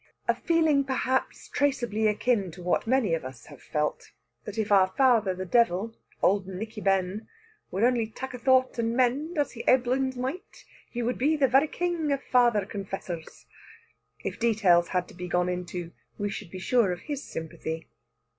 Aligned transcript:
A 0.27 0.33
feeling 0.33 0.83
perhaps 0.83 1.47
traceably 1.47 2.09
akin 2.09 2.49
to 2.53 2.63
what 2.63 2.87
many 2.87 3.13
of 3.13 3.23
us 3.23 3.45
have 3.45 3.61
felt, 3.61 4.09
that 4.45 4.57
if 4.57 4.71
our 4.71 4.87
father 4.87 5.35
the 5.35 5.45
devil 5.45 5.93
"auld 6.23 6.47
Nickie 6.47 6.81
Ben" 6.81 7.27
would 7.69 7.83
only 7.83 8.07
tak' 8.07 8.33
a 8.33 8.39
thought 8.39 8.79
and 8.79 8.97
mend, 8.97 9.37
as 9.37 9.51
he 9.51 9.61
aiblins 9.67 10.17
might, 10.17 10.65
he 10.89 11.03
would 11.03 11.19
be 11.19 11.35
the 11.35 11.47
very 11.47 11.67
king 11.67 12.11
of 12.11 12.23
father 12.23 12.65
confessors. 12.65 13.45
If 14.23 14.39
details 14.39 14.87
had 14.87 15.07
to 15.09 15.13
be 15.13 15.27
gone 15.27 15.49
into, 15.49 15.91
we 16.17 16.31
should 16.31 16.49
be 16.49 16.57
sure 16.57 16.91
of 16.91 17.01
his 17.01 17.23
sympathy. 17.23 17.87